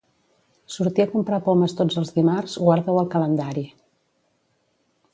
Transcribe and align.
Sortir 0.75 1.03
a 1.05 1.11
comprar 1.11 1.39
pomes 1.49 1.77
tots 1.81 1.99
els 2.03 2.13
dimarts, 2.17 2.57
guarda-ho 2.69 2.99
al 3.05 3.13
calendari. 3.17 3.67